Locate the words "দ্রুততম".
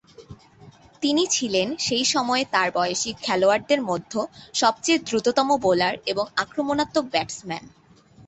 4.99-5.49